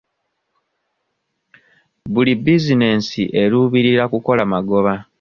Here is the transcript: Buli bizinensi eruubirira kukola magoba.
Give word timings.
Buli 2.13 2.33
bizinensi 2.43 3.21
eruubirira 3.41 4.03
kukola 4.11 4.41
magoba. 4.53 4.93